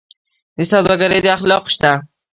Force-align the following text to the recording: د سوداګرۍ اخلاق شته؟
د 0.57 0.59
سوداګرۍ 0.71 1.19
اخلاق 1.35 1.65
شته؟ 1.73 1.91